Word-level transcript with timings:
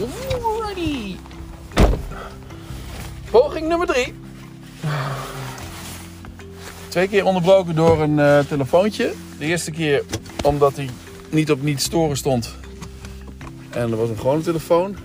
Alrighty. 0.00 1.16
Poging 3.30 3.68
nummer 3.68 3.86
drie. 3.86 4.14
Twee 6.88 7.08
keer 7.08 7.24
onderbroken 7.24 7.74
door 7.74 8.00
een 8.00 8.18
eh, 8.18 8.38
telefoontje. 8.38 9.12
De 9.38 9.44
eerste 9.44 9.70
keer 9.70 10.04
omdat 10.42 10.76
hij 10.76 10.88
niet 11.30 11.50
op 11.50 11.62
niet 11.62 11.82
storen 11.82 12.16
stond. 12.16 12.54
En 13.70 13.90
er 13.90 13.96
was 13.96 14.08
een 14.08 14.18
gewone 14.18 14.42
telefoon. 14.42 14.96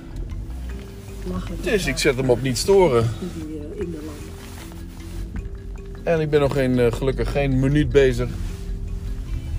Dus 1.62 1.86
ik 1.86 1.98
zet 1.98 2.16
hem 2.16 2.30
op 2.30 2.42
niet 2.42 2.58
storen. 2.58 3.10
Landen. 3.74 4.12
En 6.04 6.20
ik 6.20 6.30
ben 6.30 6.40
nog 6.40 6.54
geen, 6.54 6.80
eh, 6.80 6.92
gelukkig 6.92 7.32
geen 7.32 7.60
minuut 7.60 7.90
bezig. 7.90 8.30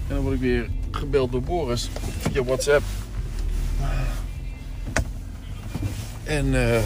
En 0.08 0.14
dan 0.14 0.20
word 0.20 0.34
ik 0.34 0.40
weer 0.40 0.68
gebeld 0.90 1.32
door 1.32 1.42
Boris 1.42 1.88
via 2.20 2.44
WhatsApp. 2.44 2.82
En 6.32 6.54
eh 6.54 6.82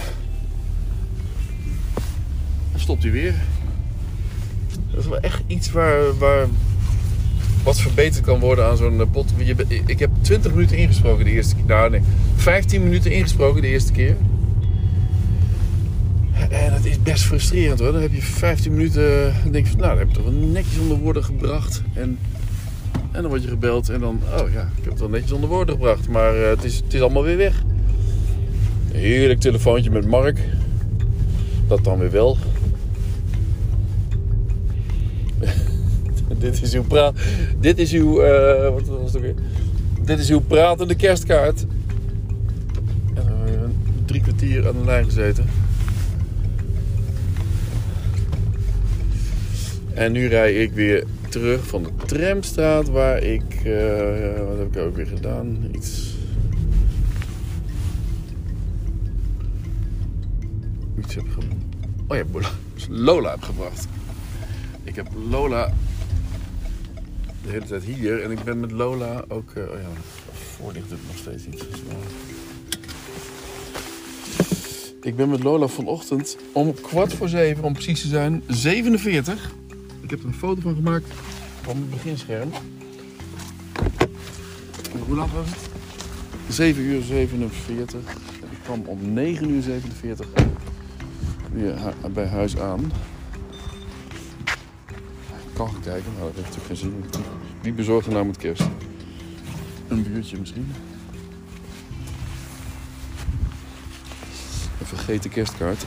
stopt 2.75 3.03
hij 3.03 3.13
weer. 3.13 3.35
Dat 4.91 5.01
is 5.01 5.07
wel 5.07 5.21
echt 5.21 5.43
iets 5.47 5.71
waar, 5.71 6.19
waar 6.19 6.47
wat 7.63 7.81
verbeterd 7.81 8.25
kan 8.25 8.41
worden 8.41 8.67
aan 8.67 8.77
zo'n 8.77 9.01
eh, 9.01 9.07
pot. 9.13 9.33
Ik 9.87 9.99
heb 9.99 10.11
20 10.21 10.53
minuten 10.53 10.77
ingesproken 10.77 11.25
de 11.25 11.31
eerste 11.31 11.55
keer. 11.55 11.65
Nou 11.67 11.91
nee, 11.91 12.01
15 12.37 12.83
minuten 12.83 13.13
ingesproken 13.13 13.63
de 13.63 13.69
eerste 13.69 13.93
keer. 13.93 14.17
En 16.51 16.73
het 16.73 16.85
is 16.85 17.03
best 17.03 17.23
frustrerend 17.23 17.79
hoor. 17.79 17.93
Dan 17.93 18.03
heb 18.03 18.13
je 18.13 18.23
15 18.23 18.73
minuten. 18.73 19.35
Dan 19.43 19.53
denk 19.53 19.67
je 19.67 19.77
nou, 19.77 19.89
dan 19.89 19.99
heb 19.99 20.09
je 20.09 20.15
toch 20.15 20.25
wel 20.25 20.33
netjes 20.33 20.79
onder 20.79 20.99
woorden 20.99 21.25
gebracht. 21.25 21.83
En, 21.93 22.19
en 23.13 23.23
dan 23.23 23.27
word 23.27 23.43
je 23.43 23.49
gebeld. 23.49 23.89
En 23.89 24.01
dan, 24.01 24.21
oh 24.41 24.53
ja, 24.53 24.63
ik 24.77 24.83
heb 24.83 24.91
het 24.91 25.01
wel 25.01 25.09
netjes 25.09 25.33
onder 25.33 25.49
woorden 25.49 25.75
gebracht. 25.75 26.09
Maar 26.09 26.35
eh, 26.35 26.49
het, 26.49 26.65
is, 26.65 26.77
het 26.77 26.95
is 26.95 27.01
allemaal 27.01 27.23
weer 27.23 27.37
weg. 27.37 27.63
Heerlijk 28.97 29.41
telefoontje 29.41 29.91
met 29.91 30.07
Mark. 30.07 30.41
Dat 31.69 31.85
dan 31.85 31.99
weer 31.99 32.11
wel. 32.11 32.37
dit 36.39 36.63
is 36.63 36.75
uw 36.75 36.83
praat. 36.83 37.19
Dit 37.61 37.79
is 37.79 37.93
uw. 37.93 38.21
eh, 38.21 38.73
wat 38.73 38.87
was 38.87 39.07
het 39.13 39.17
ook 39.17 39.23
weer? 39.23 39.35
Dit 40.05 40.19
is 40.19 40.31
uw 40.31 40.41
pratende 40.41 40.95
kerstkaart. 40.95 41.67
En 43.15 43.25
dan 43.27 43.27
hebben 43.27 43.61
we 43.61 44.05
drie 44.05 44.21
kwartier 44.21 44.67
aan 44.69 44.75
de 44.79 44.85
lijn 44.85 45.05
gezeten. 45.05 45.45
En 49.95 50.13
nu 50.13 50.27
rij 50.29 50.55
ik 50.55 50.73
weer 50.73 51.05
terug 51.29 51.67
van 51.67 51.83
de 51.83 51.91
tramstraat 52.07 52.89
waar 52.89 53.23
ik. 53.23 53.43
eh, 53.65 54.47
wat 54.49 54.59
heb 54.59 54.77
ik 54.77 54.83
ook 54.83 54.97
weer 54.97 55.07
gedaan? 55.07 55.57
Iets. 55.75 56.16
Iets 61.07 61.15
heb. 61.15 61.25
Oh 62.07 62.17
ja, 62.17 62.25
Lola 62.89 63.31
heb 63.31 63.43
gebracht. 63.43 63.87
Ik 64.83 64.95
heb 64.97 65.09
Lola 65.31 65.73
de 67.43 67.51
hele 67.51 67.65
tijd 67.67 67.83
hier 67.85 68.23
en 68.23 68.31
ik 68.31 68.45
ben 68.45 68.61
met 68.61 68.71
Lola 68.71 69.25
ook. 69.29 69.51
eh, 69.51 69.63
oh 69.63 69.69
ja, 69.69 69.89
voor 70.33 70.73
ligt 70.73 70.91
het 70.91 70.99
nog 71.07 71.17
steeds 71.17 71.47
eh. 71.47 71.53
Ik 75.03 75.17
ben 75.17 75.29
met 75.29 75.43
Lola 75.43 75.67
vanochtend 75.67 76.37
om 76.53 76.75
kwart 76.81 77.13
voor 77.13 77.29
zeven, 77.29 77.65
om 77.65 77.73
precies 77.73 78.01
te 78.01 78.09
zijn, 78.09 78.43
47. 78.47 79.53
Ik 80.01 80.11
heb 80.11 80.19
er 80.21 80.27
een 80.27 80.35
foto 80.35 80.61
van 80.61 80.75
gemaakt 80.75 81.07
van 81.63 81.77
het 81.77 81.91
beginscherm. 81.91 82.51
Hoe 85.07 85.17
laat 85.17 85.33
was 85.33 85.49
het? 85.49 85.59
7 86.49 86.83
uur 86.83 87.03
47. 87.03 88.01
Ik 88.51 88.59
kwam 88.63 88.83
om 88.87 89.13
9 89.13 89.51
uur 89.51 89.63
47 89.63 90.29
bij 92.13 92.27
huis 92.27 92.59
aan. 92.59 92.93
Ik 94.45 95.63
kan 95.63 95.69
gaan 95.69 95.81
kijken, 95.81 96.13
maar 96.13 96.25
dat 96.25 96.35
heeft 96.35 96.57
natuurlijk 96.57 96.67
geen 96.67 96.77
zin. 96.77 97.05
Wie 97.63 97.73
bezorgt 97.73 98.07
er 98.07 98.13
nou 98.13 98.27
met 98.27 98.37
kerst? 98.37 98.69
Een 99.89 100.03
buurtje 100.03 100.39
misschien. 100.39 100.73
Een 104.81 104.87
vergeten 104.87 105.31
kerstkaart. 105.31 105.87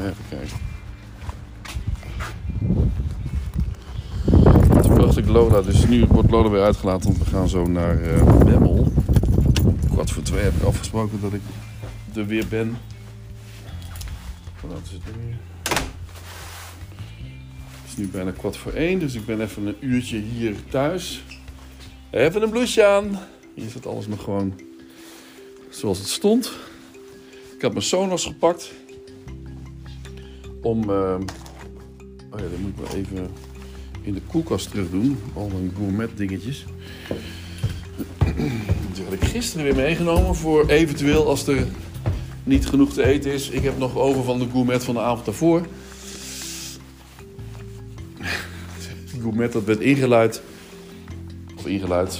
Even 0.00 0.14
kijken. 0.28 0.56
Toen 4.82 4.94
bracht 4.94 5.16
ik 5.16 5.28
Lola, 5.28 5.60
dus 5.60 5.86
nu 5.86 6.06
wordt 6.06 6.30
Lola 6.30 6.48
weer 6.48 6.62
uitgelaten, 6.62 7.12
want 7.12 7.18
we 7.18 7.30
gaan 7.30 7.48
zo 7.48 7.64
naar 7.64 7.98
Bemmel. 8.44 8.92
Kwart 9.90 10.10
voor 10.10 10.22
twee 10.22 10.42
heb 10.42 10.54
ik 10.56 10.62
afgesproken 10.62 11.20
dat 11.20 11.32
ik 11.32 11.40
er 12.14 12.26
weer 12.26 12.46
ben. 12.48 12.76
Is 14.84 14.90
het 14.90 15.16
nu 15.16 15.36
is 17.92 17.98
nu 17.98 18.08
bijna 18.08 18.30
kwart 18.30 18.56
voor 18.56 18.72
één, 18.72 18.98
dus 18.98 19.14
ik 19.14 19.26
ben 19.26 19.40
even 19.40 19.66
een 19.66 19.76
uurtje 19.80 20.18
hier 20.18 20.54
thuis. 20.68 21.22
Even 22.10 22.42
een 22.42 22.50
blouseje 22.50 22.86
aan. 22.86 23.18
Hier 23.54 23.70
zit 23.70 23.86
alles 23.86 24.06
nog 24.06 24.22
gewoon 24.22 24.60
zoals 25.70 25.98
het 25.98 26.08
stond. 26.08 26.52
Ik 27.56 27.62
had 27.62 27.72
mijn 27.72 27.84
Sonos 27.84 28.24
gepakt. 28.24 28.72
Om. 30.62 30.90
eh, 30.90 31.14
oh 32.30 32.38
ja, 32.40 32.48
dat 32.48 32.58
moet 32.58 32.70
ik 32.70 32.76
wel 32.76 32.94
even 32.96 33.30
in 34.02 34.14
de 34.14 34.22
koelkast 34.26 34.70
terug 34.70 34.90
doen. 34.90 35.18
Al 35.34 35.48
mijn 35.48 35.72
gourmet 35.76 36.16
dingetjes. 36.16 36.64
Die 38.36 39.04
had 39.04 39.12
ik 39.12 39.24
gisteren 39.24 39.64
weer 39.64 39.74
meegenomen 39.74 40.34
voor 40.34 40.68
eventueel 40.68 41.26
als 41.26 41.46
er 41.46 41.66
niet 42.44 42.66
genoeg 42.66 42.92
te 42.92 43.04
eten 43.04 43.32
is. 43.32 43.48
Ik 43.48 43.62
heb 43.62 43.78
nog 43.78 43.96
over 43.96 44.24
van 44.24 44.38
de 44.38 44.46
gourmet 44.50 44.84
van 44.84 44.94
de 44.94 45.00
avond 45.00 45.24
daarvoor. 45.24 45.66
Die 49.12 49.20
gourmet 49.20 49.52
dat 49.52 49.64
werd 49.64 49.80
ingeluid. 49.80 50.42
Of 51.56 51.66
ingeluid. 51.66 52.18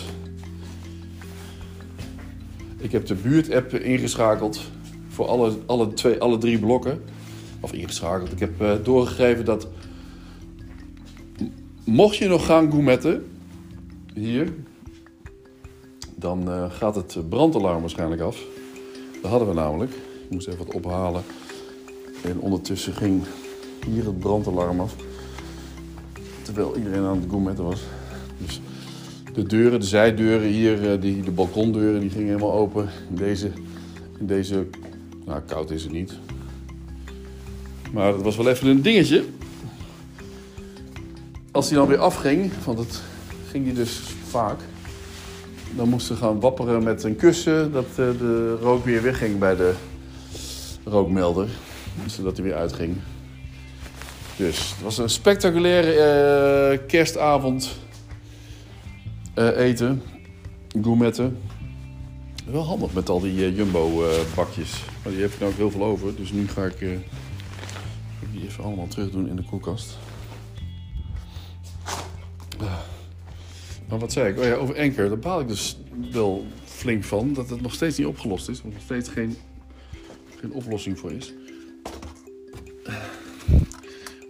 Ik 2.79 2.93
heb 2.93 3.07
de 3.07 3.15
buurt-app 3.15 3.75
ingeschakeld 3.75 4.61
voor 5.09 5.27
alle, 5.27 5.59
alle, 5.67 5.95
twee, 5.95 6.19
alle 6.19 6.39
drie 6.39 6.59
blokken. 6.59 7.03
Of 7.61 7.73
ingeschakeld. 7.73 8.33
Ik 8.33 8.39
heb 8.39 8.61
eh, 8.61 8.73
doorgegeven 8.83 9.45
dat. 9.45 9.69
Mocht 11.85 12.17
je 12.17 12.29
nog 12.29 12.47
gaan 12.47 12.71
gourmetten. 12.71 13.27
Hier. 14.15 14.53
Dan 16.23 16.51
eh, 16.51 16.71
gaat 16.71 16.95
het 16.95 17.29
brandalarm 17.29 17.81
waarschijnlijk 17.81 18.23
af. 18.23 18.43
Dat 19.23 19.31
hadden 19.31 19.49
we 19.49 19.55
namelijk. 19.55 19.93
Ik 19.93 20.31
moest 20.31 20.49
even 20.49 20.67
wat 20.67 20.75
ophalen. 20.75 21.23
En 22.23 22.41
ondertussen 22.41 22.93
ging 22.93 23.23
hier 23.87 24.05
het 24.05 24.19
brandalarm 24.19 24.81
af. 24.81 24.95
Terwijl 26.43 26.77
iedereen 26.77 27.05
aan 27.05 27.21
het 27.21 27.31
gourmetten 27.31 27.65
was. 27.65 27.81
Dus 28.39 28.61
de 29.33 29.43
deuren, 29.43 29.81
de 29.81 29.87
zijdeuren 29.87 30.49
hier, 30.49 30.93
eh, 30.93 31.01
die, 31.01 31.23
de 31.23 31.31
balkondeuren, 31.31 32.01
die 32.01 32.11
gingen 32.11 32.27
helemaal 32.27 32.53
open. 32.53 32.89
Deze, 33.09 33.51
in 34.19 34.27
deze, 34.27 34.67
nou 35.25 35.41
koud 35.41 35.71
is 35.71 35.83
het 35.83 35.93
niet. 35.93 36.13
Maar 37.93 38.13
dat 38.13 38.23
was 38.23 38.37
wel 38.37 38.49
even 38.49 38.69
een 38.69 38.83
dingetje. 38.83 39.25
Als 41.51 41.69
die 41.69 41.77
dan 41.77 41.89
weer 41.89 41.99
afging, 41.99 42.51
want 42.65 42.79
dat 42.79 43.03
ging 43.51 43.65
die 43.65 43.75
dus 43.75 44.01
vaak. 44.29 44.59
Dan 45.77 45.89
moesten 45.89 46.17
gaan 46.17 46.41
wapperen 46.41 46.83
met 46.83 47.03
een 47.03 47.17
kussen 47.17 47.73
dat 47.73 47.87
eh, 47.89 47.97
de 47.97 48.57
rook 48.61 48.85
weer 48.85 49.03
wegging 49.03 49.39
bij 49.39 49.57
de 49.57 49.73
rookmelder. 50.85 51.49
Zodat 52.07 52.37
hij 52.37 52.45
weer 52.45 52.55
uitging. 52.55 52.97
Dus 54.37 54.71
het 54.71 54.83
was 54.83 54.99
een 54.99 55.09
spectaculaire 55.09 55.93
eh, 55.93 56.87
kerstavond 56.87 57.77
eh, 59.35 59.59
eten, 59.59 60.03
gourmetten. 60.83 61.39
Wel 62.51 62.65
handig 62.65 62.93
met 62.93 63.09
al 63.09 63.21
die 63.21 63.45
eh, 63.45 63.57
jumbo-bakjes. 63.57 64.85
maar 65.03 65.13
die 65.13 65.23
heb 65.23 65.33
ik 65.33 65.39
nou 65.39 65.51
ook 65.51 65.57
heel 65.57 65.71
veel 65.71 65.85
over. 65.85 66.17
Dus 66.17 66.33
nu 66.33 66.49
ga 66.49 66.65
ik 66.65 66.79
die 68.33 68.45
even 68.45 68.65
allemaal 68.65 68.89
terug 68.89 69.11
doen 69.11 69.29
in 69.29 69.37
de 69.37 69.45
koelkast. 69.45 69.99
Maar 73.93 74.01
wat 74.01 74.13
zei 74.13 74.29
ik? 74.29 74.39
Oh 74.39 74.45
ja, 74.45 74.55
over 74.55 74.79
Anker. 74.79 75.09
Daar 75.09 75.19
baal 75.19 75.41
ik 75.41 75.49
dus 75.49 75.79
wel 76.13 76.47
flink 76.65 77.05
van. 77.05 77.33
Dat 77.33 77.51
het 77.51 77.61
nog 77.61 77.75
steeds 77.75 77.99
niet 77.99 78.07
opgelost 78.07 78.49
is. 78.49 78.59
Er 78.59 78.65
nog 78.65 78.83
steeds 78.85 79.09
geen, 79.09 79.37
geen 80.37 80.53
oplossing 80.53 80.99
voor 80.99 81.13
is. 81.13 81.35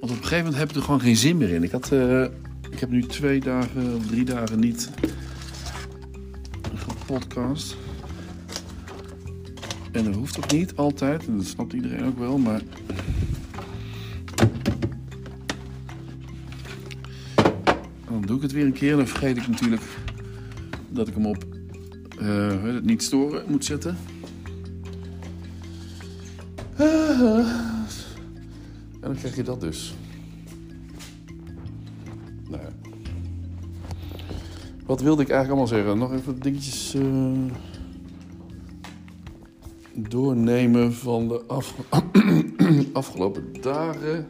Want 0.00 0.02
op 0.02 0.08
een 0.10 0.16
gegeven 0.16 0.36
moment 0.36 0.56
heb 0.56 0.70
ik 0.70 0.76
er 0.76 0.82
gewoon 0.82 1.00
geen 1.00 1.16
zin 1.16 1.36
meer 1.36 1.48
in. 1.48 1.62
Ik, 1.62 1.70
had, 1.70 1.92
eh, 1.92 2.22
ik 2.70 2.80
heb 2.80 2.90
nu 2.90 3.02
twee 3.02 3.40
dagen 3.40 3.94
of 3.96 4.06
drie 4.06 4.24
dagen 4.24 4.60
niet 4.60 4.90
gepodcast. 6.74 7.76
En 9.92 10.04
dat 10.04 10.14
hoeft 10.14 10.36
ook 10.36 10.52
niet 10.52 10.76
altijd. 10.76 11.26
En 11.26 11.36
dat 11.36 11.46
snapt 11.46 11.72
iedereen 11.72 12.04
ook 12.04 12.18
wel. 12.18 12.38
Maar 12.38 12.60
dan 18.22 18.30
doe 18.30 18.36
ik 18.36 18.42
het 18.42 18.52
weer 18.52 18.64
een 18.66 18.72
keer. 18.72 18.96
Dan 18.96 19.06
vergeet 19.06 19.36
ik 19.36 19.48
natuurlijk 19.48 19.82
dat 20.88 21.08
ik 21.08 21.14
hem 21.14 21.26
op 21.26 21.44
eh, 22.18 22.62
het 22.62 22.84
niet 22.84 23.02
storen 23.02 23.44
moet 23.48 23.64
zetten. 23.64 23.96
en 29.00 29.00
dan 29.00 29.14
krijg 29.14 29.36
je 29.36 29.42
dat 29.42 29.60
dus. 29.60 29.94
Nou 32.48 32.62
ja. 32.62 32.68
Wat 34.86 35.00
wilde 35.00 35.22
ik 35.22 35.28
eigenlijk 35.28 35.60
allemaal 35.60 35.78
zeggen? 35.78 35.98
Nog 35.98 36.12
even 36.12 36.40
dingetjes 36.40 36.94
eh, 36.94 37.32
doornemen 39.94 40.94
van 40.94 41.28
de 41.28 41.42
af- 41.46 41.74
afgelopen 42.92 43.44
dagen. 43.60 44.28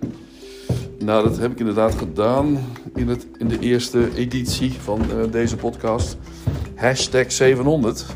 Nou, 1.05 1.29
dat 1.29 1.39
heb 1.39 1.53
ik 1.53 1.59
inderdaad 1.59 1.95
gedaan 1.95 2.59
in, 2.95 3.09
het, 3.09 3.27
in 3.39 3.49
de 3.49 3.59
eerste 3.59 4.15
editie 4.15 4.73
van 4.73 5.01
eh, 5.11 5.31
deze 5.31 5.57
podcast. 5.57 6.17
Hashtag 6.75 7.33
700. 7.33 8.07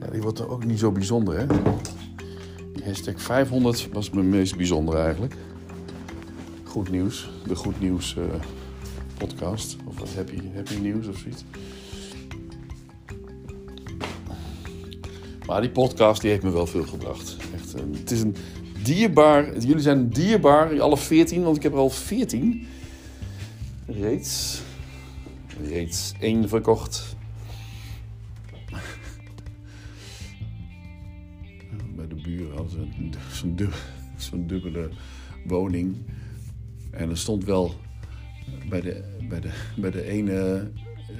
Ja, 0.00 0.06
die 0.10 0.22
wordt 0.22 0.38
er 0.38 0.50
ook 0.50 0.64
niet 0.64 0.78
zo 0.78 0.92
bijzonder, 0.92 1.38
hè? 1.38 1.46
Die 2.72 2.84
hashtag 2.84 3.20
500 3.20 3.88
was 3.92 4.10
mijn 4.10 4.28
meest 4.28 4.56
bijzonder 4.56 4.98
eigenlijk. 4.98 5.34
Goed 6.64 6.90
nieuws. 6.90 7.30
De 7.46 7.54
goed 7.54 7.80
nieuws 7.80 8.16
eh, 8.16 8.24
podcast. 9.18 9.76
Of 9.84 9.98
wat 9.98 10.14
happy, 10.14 10.40
happy 10.54 10.76
nieuws 10.80 11.06
of 11.06 11.16
zoiets. 11.18 11.44
Maar 15.46 15.60
die 15.60 15.70
podcast 15.70 16.20
die 16.20 16.30
heeft 16.30 16.42
me 16.42 16.50
wel 16.50 16.66
veel 16.66 16.84
gebracht. 16.84 17.36
Echt, 17.54 17.74
eh, 17.74 17.80
het 17.92 18.10
is 18.10 18.20
een 18.20 18.36
dierbaar... 18.94 19.58
Jullie 19.58 19.80
zijn 19.82 20.08
dierbaar, 20.08 20.80
alle 20.80 20.96
14, 20.96 21.42
want 21.42 21.56
ik 21.56 21.62
heb 21.62 21.72
er 21.72 21.78
al 21.78 21.90
14 21.90 22.66
reeds. 23.86 24.60
Reeds 25.64 26.14
één 26.20 26.48
verkocht. 26.48 27.16
Bij 31.96 32.08
de 32.08 32.14
buren 32.14 32.54
hadden 32.56 32.70
ze 32.70 32.86
zo'n 33.32 33.56
du- 33.56 33.68
zo'n 34.16 34.46
dubbele 34.46 34.90
woning. 35.46 35.96
En 36.90 37.10
er 37.10 37.18
stond 37.18 37.44
wel 37.44 37.74
bij 38.68 38.80
de, 38.80 39.04
bij 39.28 39.40
de, 39.40 39.50
bij 39.76 39.90
de 39.90 40.02
ene, 40.02 40.70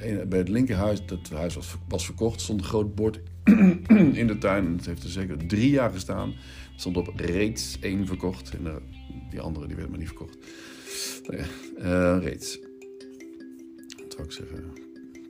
ene- 0.00 0.26
bij 0.26 0.38
het 0.38 0.48
linkerhuis, 0.48 1.06
dat 1.06 1.28
huis 1.32 1.54
was, 1.54 1.74
was 1.88 2.04
verkocht, 2.04 2.40
stond 2.40 2.60
een 2.60 2.66
groot 2.66 2.94
bord 2.94 3.20
in 4.20 4.26
de 4.26 4.36
tuin. 4.38 4.72
Het 4.76 4.86
heeft 4.86 5.02
er 5.02 5.10
zeker 5.10 5.46
drie 5.46 5.70
jaar 5.70 5.90
gestaan. 5.90 6.28
Er 6.28 6.80
stond 6.80 6.96
op 6.96 7.12
reeds 7.16 7.78
één 7.80 8.06
verkocht. 8.06 8.54
En 8.56 8.64
de- 8.64 8.82
die 9.30 9.40
andere 9.40 9.66
die 9.66 9.76
werd 9.76 9.88
maar 9.88 9.98
niet 9.98 10.06
verkocht. 10.08 10.38
Eh, 11.78 12.16
reeds. 12.20 12.58
Wat 13.98 14.12
zou 14.12 14.24
ik 14.24 14.32
zeggen? 14.32 14.64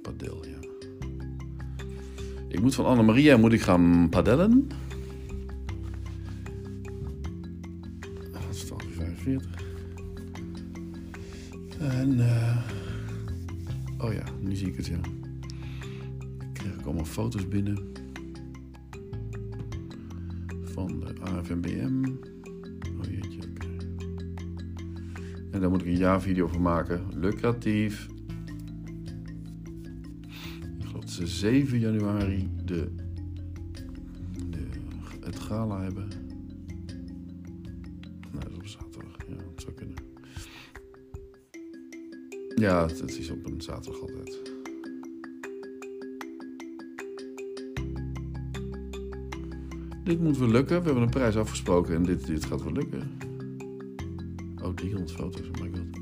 Padel, 0.03 0.45
ja. 0.47 0.57
Ik 2.49 2.61
moet 2.61 2.75
van 2.75 2.85
Annemaria 2.85 3.37
moet 3.37 3.53
ik 3.53 3.61
gaan 3.61 4.09
padellen. 4.11 4.69
Dat 8.33 8.43
is 8.51 8.65
1245. 8.67 9.51
En, 11.79 12.21
eh, 12.21 12.57
oh 13.99 14.13
ja, 14.13 14.25
nu 14.41 14.55
zie 14.55 14.69
ik 14.69 14.77
het, 14.77 14.87
ja. 14.87 14.99
Ik 16.53 16.73
ook 16.79 16.85
allemaal 16.85 17.05
foto's 17.05 17.49
binnen. 17.49 17.93
Van 20.79 21.01
de 21.01 21.21
AFMBM. 21.21 22.05
Oh. 22.05 23.07
En 25.51 25.61
daar 25.61 25.71
moet 25.71 25.81
ik 25.81 25.87
een 25.87 25.97
jaarvideo 25.97 26.47
van 26.47 26.63
maken. 26.63 27.03
Lucratief. 27.15 28.09
Ik 30.79 30.85
geloof 30.85 31.01
dat 31.01 31.11
ze 31.11 31.27
7 31.27 31.79
januari 31.79 32.51
de, 32.65 32.95
de, 34.51 34.67
het 35.21 35.39
gala 35.39 35.83
hebben. 35.83 36.09
Nou, 38.33 38.45
dat 38.55 38.65
is 38.65 38.77
op 38.77 38.93
zaterdag. 38.93 39.17
Ja, 39.29 39.35
dat 39.35 39.63
zou 39.63 39.73
kunnen. 39.73 39.97
Ja, 42.55 42.87
het 42.87 43.19
is 43.19 43.31
op 43.31 43.47
een 43.47 43.61
zaterdag 43.61 44.01
altijd. 44.01 44.48
Dit 50.09 50.21
moet 50.21 50.39
wel 50.39 50.49
lukken. 50.49 50.79
We 50.79 50.85
hebben 50.85 51.03
een 51.03 51.11
prijs 51.11 51.37
afgesproken 51.37 51.95
en 51.95 52.03
dit, 52.03 52.27
dit 52.27 52.45
gaat 52.45 52.63
wel 52.63 52.73
lukken. 52.73 53.19
Oh, 54.63 54.75
300 54.75 55.13
foto's, 55.13 55.49
oh 55.49 55.63
my 55.63 55.71
god. 55.71 56.01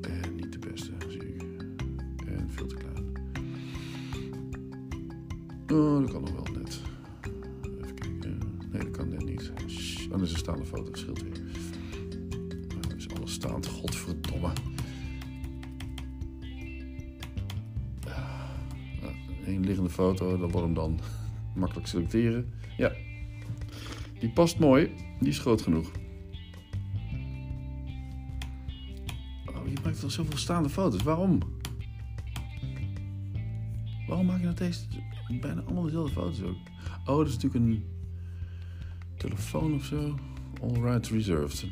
En 0.00 0.34
niet 0.36 0.52
de 0.52 0.58
beste, 0.58 0.90
zie 1.08 1.34
ik. 1.34 1.42
En 2.26 2.50
veel 2.50 2.66
te 2.66 2.74
klein. 2.74 3.12
Oh, 5.72 6.00
dat 6.00 6.10
kan 6.10 6.20
nog 6.20 6.32
wel 6.32 6.46
net. 6.54 6.80
Even 7.82 7.94
kijken. 7.94 8.38
Nee, 8.70 8.82
dat 8.82 8.90
kan 8.90 9.08
net 9.08 9.24
niet. 9.24 9.52
Shh, 9.66 10.08
Dan 10.10 10.22
is 10.22 10.32
een 10.32 10.38
staande 10.38 10.64
foto, 10.64 10.84
dat 10.84 10.98
scheelt 10.98 11.22
weer. 11.22 11.40
Nou, 12.68 12.80
Dan 12.88 12.96
is 12.96 13.08
alles 13.16 13.32
staand, 13.32 13.66
godverdomme. 13.66 14.52
Eén 19.46 19.64
liggende 19.64 19.90
foto, 19.90 20.38
dat 20.38 20.50
wordt 20.50 20.66
hem 20.66 20.74
dan 20.74 21.00
makkelijk 21.54 21.86
selecteren. 21.86 22.52
Ja, 22.76 22.92
die 24.18 24.30
past 24.30 24.58
mooi. 24.58 24.90
Die 25.20 25.28
is 25.28 25.38
groot 25.38 25.62
genoeg. 25.62 25.90
Oh, 29.46 29.68
je 29.68 29.74
maakt 29.84 30.00
toch 30.00 30.10
zoveel 30.10 30.38
staande 30.38 30.68
foto's. 30.68 31.02
Waarom? 31.02 31.38
Waarom 34.06 34.26
maak 34.26 34.38
je 34.38 34.44
nou 34.44 34.56
deze 34.56 34.86
bijna 35.40 35.60
allemaal 35.60 35.82
dezelfde 35.82 36.12
foto's 36.12 36.42
ook? 36.42 36.56
Oh, 37.04 37.16
dat 37.16 37.26
is 37.26 37.34
natuurlijk 37.34 37.64
een 37.64 37.84
telefoon 39.16 39.74
of 39.74 39.84
zo. 39.84 40.18
All 40.60 40.80
rights 40.80 41.10
reserved. 41.10 41.70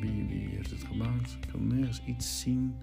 Wie, 0.00 0.26
wie 0.28 0.48
heeft 0.48 0.70
het 0.70 0.84
gemaakt? 0.84 1.38
Ik 1.42 1.48
kan 1.52 1.66
nergens 1.66 2.02
iets 2.06 2.40
zien. 2.40 2.74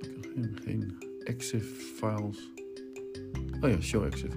Ik 0.00 0.28
geen, 0.34 0.58
geen 0.64 0.94
EXIF 1.24 1.66
files. 1.96 2.50
Oh 3.62 3.70
ja, 3.70 3.80
show 3.80 4.04
EXIF. 4.04 4.32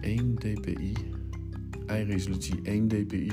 1 0.00 0.34
dpi. 0.34 0.94
I-resolutie 1.90 2.60
1 2.62 2.88
dpi. 2.88 3.32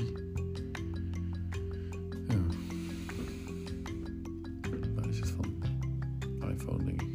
Waar 4.94 5.08
is 5.08 5.18
het 5.18 5.28
van? 5.28 5.54
iPhone, 6.50 6.84
denk 6.84 7.02
ik. 7.02 7.08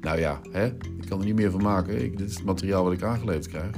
Nou 0.00 0.18
ja, 0.18 0.40
hè? 0.50 0.66
ik 0.66 1.06
kan 1.08 1.18
er 1.18 1.24
niet 1.24 1.34
meer 1.34 1.50
van 1.50 1.62
maken. 1.62 2.04
Ik, 2.04 2.18
dit 2.18 2.28
is 2.28 2.34
het 2.34 2.44
materiaal 2.44 2.84
wat 2.84 2.92
ik 2.92 3.02
aangeleverd 3.02 3.48
krijg. 3.48 3.76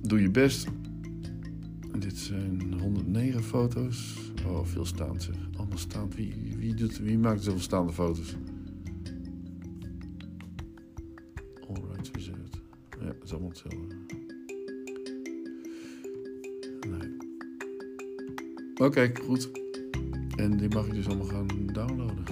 Doe 0.00 0.20
je 0.20 0.30
best. 0.30 0.68
Dit 2.16 2.24
zijn 2.24 2.80
109 2.80 3.42
foto's. 3.42 4.16
Oh, 4.46 4.64
veel 4.64 4.84
staand 4.84 5.22
zeg. 5.22 5.34
Allemaal. 5.56 5.78
Wie, 6.14 6.54
wie, 6.58 6.74
doet, 6.74 6.98
wie 6.98 7.18
maakt 7.18 7.42
zoveel 7.42 7.60
staande 7.60 7.92
foto's? 7.92 8.36
All 11.68 11.82
rights 11.92 12.10
reserved. 12.10 12.60
Ja, 13.00 13.06
dat 13.06 13.22
is 13.24 13.30
allemaal 13.30 13.48
hetzelfde. 13.48 13.96
Oké, 18.76 19.12
goed. 19.22 19.50
En 20.36 20.56
die 20.56 20.68
mag 20.68 20.86
ik 20.86 20.94
dus 20.94 21.06
allemaal 21.06 21.26
gaan 21.26 21.46
downloaden. 21.72 22.24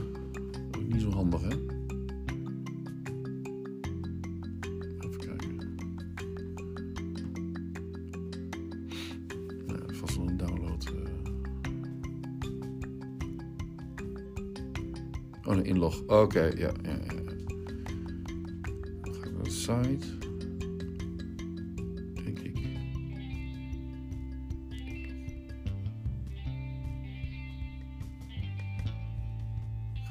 Ook 0.76 0.86
niet 0.86 1.00
zo 1.00 1.10
handig, 1.10 1.40
hè? 1.40 1.73
Inlog. 16.00 16.22
Oké, 16.22 16.42
ja, 16.42 16.52
ja, 16.56 16.72
ja. 16.82 17.22
ga 19.02 19.24
ik 19.24 19.32
naar 19.32 19.42
de 19.42 19.50
site. 19.50 20.06
Denk 22.24 22.38
ik. 22.38 22.58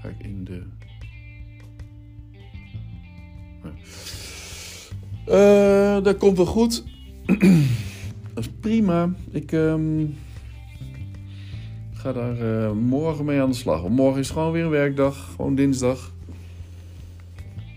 Ga 0.01 0.07
ik 0.09 0.19
in 0.19 0.43
de. 0.43 0.63
Nee. 3.63 3.73
Eh, 5.25 6.03
dat 6.03 6.17
komt 6.17 6.37
wel 6.37 6.45
goed. 6.45 6.83
dat 8.33 8.43
is 8.43 8.49
prima. 8.59 9.13
Ik 9.31 9.51
ehm, 9.51 10.05
ga 12.03 12.13
daar 12.13 12.39
eh, 12.39 12.71
morgen 12.71 13.25
mee 13.25 13.41
aan 13.41 13.49
de 13.49 13.55
slag. 13.55 13.81
Want 13.81 13.95
morgen 13.95 14.19
is 14.19 14.29
gewoon 14.29 14.51
weer 14.51 14.63
een 14.63 14.69
werkdag. 14.69 15.33
Gewoon 15.35 15.55
dinsdag. 15.55 16.13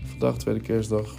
Vandaag 0.05 0.37
tweede 0.37 0.61
kerstdag. 0.61 1.15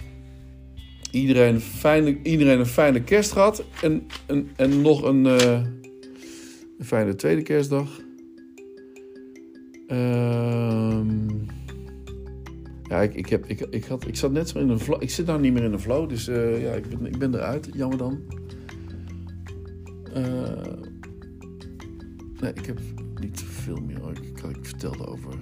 iedereen, 1.11 1.59
fijne, 1.59 2.21
iedereen 2.23 2.59
een 2.59 2.65
fijne 2.65 3.03
kerst 3.03 3.31
gehad. 3.31 3.63
En, 3.81 4.07
en, 4.25 4.49
en 4.55 4.81
nog 4.81 5.03
een, 5.03 5.25
eh, 5.25 5.61
een 6.79 6.85
fijne 6.85 7.15
tweede 7.15 7.41
kerstdag. 7.41 8.01
Ehm, 9.87 11.29
ja, 12.83 13.01
ik, 13.01 13.13
ik, 13.13 13.29
heb, 13.29 13.45
ik, 13.45 13.59
ik, 13.59 13.85
had, 13.85 14.07
ik 14.07 14.15
zat 14.15 14.31
net 14.31 14.49
zo 14.49 14.59
in 14.59 14.69
een 14.69 14.79
flow. 14.79 15.01
Ik 15.03 15.09
zit 15.09 15.25
nou 15.25 15.39
niet 15.39 15.53
meer 15.53 15.63
in 15.63 15.73
een 15.73 15.79
flow, 15.79 16.09
dus 16.09 16.27
eh, 16.27 16.61
ja, 16.63 16.71
ik 16.71 16.89
ben, 16.89 17.05
ik 17.05 17.17
ben 17.17 17.35
eruit. 17.35 17.69
Jammer 17.73 17.97
dan. 17.97 18.19
Nee, 22.41 22.53
ik 22.53 22.65
heb 22.65 22.79
niet 23.19 23.41
veel 23.41 23.81
meer. 23.81 24.09
Ik, 24.09 24.41
ik, 24.41 24.65
vertelde 24.65 25.07
over 25.07 25.33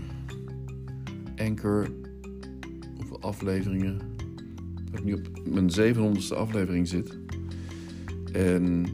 Anchor. 1.36 1.89
Hoeveel 2.96 3.22
afleveringen. 3.22 4.00
Dat 4.91 5.00
ik 5.00 5.05
nu 5.05 5.13
op 5.13 5.48
mijn 5.48 5.69
700ste 5.69 6.38
aflevering 6.38 6.88
zit. 6.88 7.17
En 8.31 8.86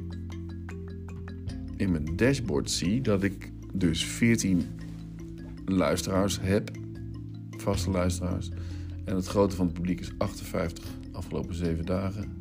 in 1.78 1.92
mijn 1.92 2.16
dashboard 2.16 2.72
zie 2.72 3.02
dat 3.02 3.24
ik 3.24 3.52
dus 3.74 4.06
14 4.06 4.64
luisteraars 5.66 6.40
heb. 6.42 6.72
Vaste 7.50 7.90
luisteraars. 7.90 8.50
En 9.06 9.16
het 9.16 9.28
grote 9.28 9.56
van 9.56 9.66
het 9.66 9.74
publiek 9.74 10.00
is 10.00 10.12
58 10.18 10.86
afgelopen 11.12 11.56
7 11.56 11.86
dagen. 11.86 12.38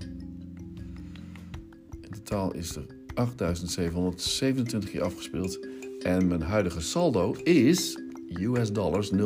In 2.01 2.11
totaal 2.11 2.55
is 2.55 2.77
er 2.77 2.87
8727 3.15 4.91
keer 4.91 5.03
afgespeeld. 5.03 5.67
En 6.03 6.29
mijn 6.29 6.43
huidige 6.43 6.81
saldo 6.81 7.33
is 7.43 7.99
US 8.41 8.73
dollars 8.73 9.13
0,00. 9.13 9.19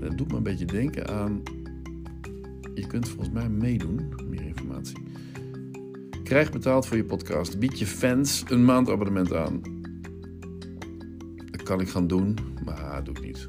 Dat 0.00 0.18
doet 0.18 0.30
me 0.30 0.36
een 0.36 0.42
beetje 0.42 0.64
denken 0.64 1.08
aan. 1.08 1.42
Je 2.74 2.86
kunt 2.86 3.08
volgens 3.08 3.30
mij 3.30 3.48
meedoen. 3.48 4.14
Meer 4.28 4.42
informatie. 4.42 4.96
Krijg 6.22 6.52
betaald 6.52 6.86
voor 6.86 6.96
je 6.96 7.04
podcast. 7.04 7.58
Bied 7.58 7.78
je 7.78 7.86
fans 7.86 8.44
een 8.48 8.64
maandabonnement 8.64 9.34
aan. 9.34 9.60
Dat 11.50 11.62
kan 11.62 11.80
ik 11.80 11.88
gaan 11.88 12.06
doen, 12.06 12.36
maar 12.64 13.04
doe 13.04 13.14
ik 13.14 13.22
niet. 13.22 13.48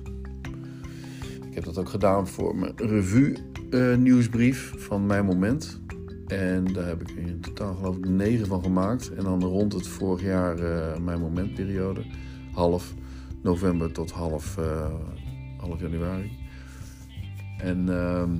Ik 1.48 1.54
heb 1.54 1.64
dat 1.64 1.78
ook 1.78 1.90
gedaan 1.90 2.28
voor 2.28 2.56
mijn 2.56 2.74
revue 2.76 3.38
eh, 3.70 4.54
van 4.54 5.06
mijn 5.06 5.26
moment. 5.26 5.80
En 6.28 6.74
daar 6.74 6.88
heb 6.88 7.02
ik 7.02 7.10
in 7.10 7.40
totaal 7.40 7.76
geloof 7.76 7.98
ik 7.98 8.10
negen 8.10 8.48
van 8.48 8.64
gemaakt. 8.64 9.14
En 9.14 9.24
dan 9.24 9.44
rond 9.44 9.74
het 9.74 9.88
vorig 9.88 10.22
jaar 10.22 10.60
eh, 10.60 10.98
mijn 10.98 11.20
momentperiode. 11.20 12.06
Half 12.54 12.94
november 13.42 13.92
tot 13.92 14.12
half, 14.12 14.58
eh, 14.58 14.94
half 15.58 15.80
januari. 15.80 16.32
En 17.58 17.90
ehm, 17.90 18.32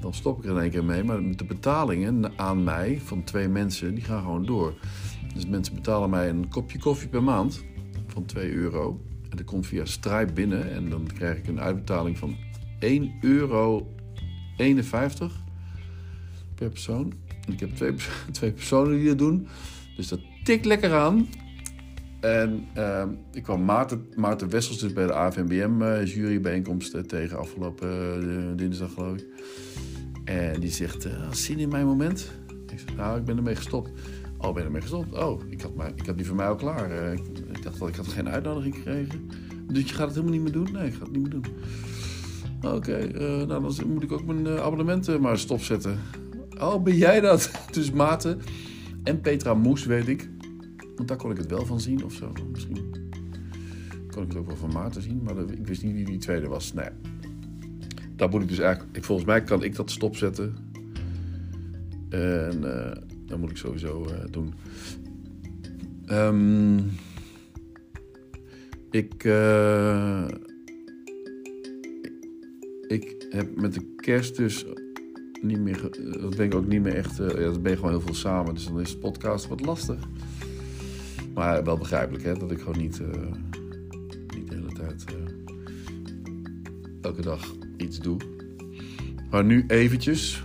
dan 0.00 0.14
stop 0.14 0.38
ik 0.38 0.44
er 0.44 0.50
in 0.50 0.60
één 0.60 0.70
keer 0.70 0.84
mee. 0.84 1.04
Maar 1.04 1.36
de 1.36 1.44
betalingen 1.44 2.38
aan 2.38 2.64
mij 2.64 3.00
van 3.04 3.24
twee 3.24 3.48
mensen, 3.48 3.94
die 3.94 4.04
gaan 4.04 4.22
gewoon 4.22 4.46
door. 4.46 4.74
Dus 5.34 5.46
mensen 5.46 5.74
betalen 5.74 6.10
mij 6.10 6.28
een 6.28 6.48
kopje 6.48 6.78
koffie 6.78 7.08
per 7.08 7.22
maand 7.22 7.64
van 8.06 8.24
2 8.24 8.52
euro. 8.52 9.00
En 9.30 9.36
dat 9.36 9.46
komt 9.46 9.66
via 9.66 9.84
Stripe 9.84 10.32
binnen. 10.32 10.72
En 10.72 10.88
dan 10.90 11.06
krijg 11.14 11.38
ik 11.38 11.46
een 11.46 11.60
uitbetaling 11.60 12.18
van 12.18 12.36
1,51 12.80 13.20
euro 13.20 13.94
per 16.56 16.68
persoon. 16.68 17.12
Ik 17.52 17.60
heb 17.60 17.74
twee, 17.74 17.94
twee 18.32 18.52
personen 18.52 18.98
die 18.98 19.08
dat 19.08 19.18
doen. 19.18 19.46
Dus 19.96 20.08
dat 20.08 20.20
tikt 20.44 20.64
lekker 20.64 20.92
aan. 20.92 21.28
En 22.20 22.64
ehm, 22.74 23.08
ik 23.32 23.42
kwam 23.42 23.64
Maarten, 23.64 24.06
Maarten 24.14 24.50
Wessels 24.50 24.78
dus 24.78 24.92
bij 24.92 25.06
de 25.06 25.14
AVMBM 25.14 25.82
eh, 25.82 26.06
jurybijeenkomst 26.06 26.94
eh, 26.94 27.02
tegen 27.02 27.38
afgelopen 27.38 27.88
eh, 27.88 28.56
dinsdag 28.56 28.92
geloof 28.92 29.16
ik. 29.16 29.26
En 30.24 30.60
die 30.60 30.70
zegt, 30.70 31.08
zin 31.30 31.58
in 31.58 31.68
mijn 31.68 31.86
moment? 31.86 32.32
Ik 32.72 32.78
zeg, 32.78 32.96
nou 32.96 33.18
ik 33.18 33.24
ben 33.24 33.36
ermee 33.36 33.56
gestopt. 33.56 33.90
Oh, 34.38 34.52
ben 34.52 34.54
je 34.54 34.66
ermee 34.66 34.80
gestopt? 34.80 35.18
Oh, 35.18 35.40
ik 35.48 35.60
had, 35.60 35.74
maar, 35.74 35.92
ik 35.94 36.06
had 36.06 36.16
die 36.16 36.26
voor 36.26 36.36
mij 36.36 36.48
al 36.48 36.54
klaar. 36.54 37.12
Ik, 37.12 37.20
ik 37.52 37.62
dacht 37.62 37.78
dat 37.78 37.88
ik 37.88 37.94
had 37.94 38.06
geen 38.06 38.28
uitnodiging 38.28 38.74
gekregen. 38.74 39.30
Dus 39.72 39.82
je 39.82 39.94
gaat 39.94 40.06
het 40.06 40.14
helemaal 40.14 40.32
niet 40.32 40.42
meer 40.42 40.52
doen? 40.52 40.72
Nee, 40.72 40.86
ik 40.86 40.94
ga 40.94 41.02
het 41.02 41.12
niet 41.12 41.22
meer 41.22 41.30
doen. 41.30 41.44
Oké, 42.62 43.06
nou 43.46 43.46
dan 43.46 43.92
moet 43.92 44.02
ik 44.02 44.12
ook 44.12 44.24
mijn 44.24 44.48
abonnementen 44.48 45.20
maar 45.20 45.38
stopzetten. 45.38 45.98
Oh, 46.60 46.82
ben 46.82 46.96
jij 46.96 47.20
dat? 47.20 47.50
Dus 47.72 47.90
Maarten 47.90 48.40
en 49.02 49.20
Petra 49.20 49.54
Moes, 49.54 49.84
weet 49.84 50.08
ik. 50.08 50.28
Want 50.96 51.08
daar 51.08 51.16
kon 51.16 51.30
ik 51.30 51.36
het 51.36 51.50
wel 51.50 51.66
van 51.66 51.80
zien 51.80 52.04
of 52.04 52.12
zo. 52.12 52.32
Misschien 52.52 52.94
kon 54.10 54.22
ik 54.22 54.28
het 54.28 54.36
ook 54.36 54.46
wel 54.46 54.56
van 54.56 54.72
Maarten 54.72 55.02
zien, 55.02 55.22
maar 55.22 55.38
ik 55.38 55.66
wist 55.66 55.82
niet 55.82 55.94
wie 55.94 56.04
die 56.04 56.18
tweede 56.18 56.48
was. 56.48 56.72
Nee. 56.72 56.88
Daar 58.16 58.28
moet 58.28 58.42
ik 58.42 58.48
dus 58.48 58.58
eigenlijk... 58.58 59.04
Volgens 59.04 59.26
mij 59.26 59.42
kan 59.42 59.62
ik 59.62 59.74
dat 59.74 59.90
stopzetten. 59.90 60.56
En 62.08 62.64
eh, 62.64 63.02
dat 63.26 63.38
moet 63.38 63.50
ik 63.50 63.56
sowieso 63.56 64.04
eh, 64.04 64.24
doen. 64.30 64.54
Ehm, 66.06 66.78
ik... 68.90 69.24
eh, 69.24 70.24
ik 72.86 73.26
heb 73.30 73.60
met 73.60 73.74
de 73.74 73.94
kerst 73.96 74.36
dus 74.36 74.66
niet 75.42 75.58
meer. 75.60 75.76
ge- 75.76 76.18
Dat 76.20 76.36
ben 76.36 76.46
ik 76.46 76.54
ook 76.54 76.66
niet 76.66 76.82
meer 76.82 76.94
echt. 76.94 77.20
eh, 77.20 77.28
ja, 77.28 77.34
dat 77.44 77.62
ben 77.62 77.70
je 77.70 77.76
gewoon 77.76 77.90
heel 77.92 78.00
veel 78.00 78.14
samen. 78.14 78.54
Dus 78.54 78.66
dan 78.66 78.80
is 78.80 78.90
de 78.90 78.98
podcast 78.98 79.48
wat 79.48 79.60
lastig. 79.60 79.98
Maar 81.34 81.64
wel 81.64 81.76
begrijpelijk, 81.78 82.24
hè? 82.24 82.34
Dat 82.34 82.50
ik 82.50 82.58
gewoon 82.58 82.78
niet. 82.78 83.00
eh, 83.00 83.08
niet 84.36 84.48
de 84.48 84.54
hele 84.54 84.72
tijd. 84.72 85.04
eh, 85.04 85.14
elke 87.00 87.22
dag 87.22 87.54
iets 87.76 88.00
doe. 88.00 88.16
Maar 89.30 89.44
nu 89.44 89.64
eventjes. 89.66 90.44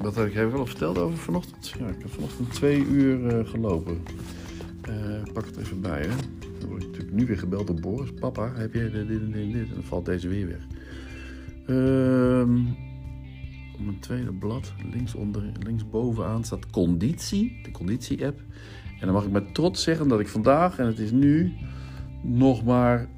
Wat 0.00 0.14
heb 0.14 0.26
ik 0.26 0.34
ik 0.34 0.50
wel 0.50 0.66
verteld 0.66 0.98
over 0.98 1.18
vanochtend? 1.18 1.68
Ja, 1.78 1.86
ik 1.88 1.98
heb 1.98 2.10
vanochtend 2.12 2.52
twee 2.52 2.84
uur 2.86 3.26
eh, 3.26 3.46
gelopen. 3.48 3.98
Eh, 4.82 5.22
pak 5.32 5.46
het 5.46 5.56
even 5.56 5.80
bij, 5.80 6.00
hè. 6.02 6.08
Dan 6.58 6.68
word 6.68 6.82
natuurlijk 6.86 7.12
nu 7.12 7.26
weer 7.26 7.38
gebeld 7.38 7.66
door 7.66 7.80
Boris. 7.80 8.10
Papa, 8.20 8.52
heb 8.54 8.72
dit, 8.72 8.92
dit 8.92 9.00
en 9.00 9.06
dit 9.08 9.20
en 9.22 9.52
dit? 9.52 9.68
En 9.68 9.74
dan 9.74 9.82
valt 9.82 10.04
deze 10.04 10.28
weer 10.28 10.46
weg. 10.46 10.66
Ehm, 11.66 12.58
op 13.74 13.84
mijn 13.84 14.00
tweede 14.00 14.32
blad, 14.32 14.72
linksonder, 14.92 15.42
linksbovenaan, 15.62 16.44
staat 16.44 16.70
conditie. 16.70 17.60
De 17.62 17.70
conditie-app. 17.70 18.40
En 19.00 19.06
dan 19.06 19.12
mag 19.12 19.24
ik 19.24 19.30
met 19.30 19.54
trots 19.54 19.82
zeggen 19.82 20.08
dat 20.08 20.20
ik 20.20 20.28
vandaag, 20.28 20.78
en 20.78 20.86
het 20.86 20.98
is 20.98 21.10
nu 21.10 21.52
nog 22.22 22.64
maar 22.64 23.08